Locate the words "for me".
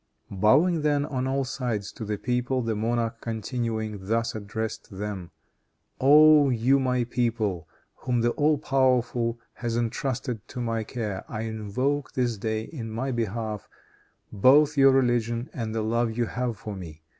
16.57-17.03